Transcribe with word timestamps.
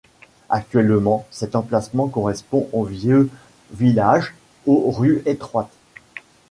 Actuellement, 0.49 1.27
cet 1.29 1.55
emplacement 1.55 2.07
correspond 2.07 2.67
au 2.73 2.85
vieux 2.85 3.29
village 3.71 4.33
aux 4.65 4.89
rues 4.89 5.21
étroites. 5.27 5.69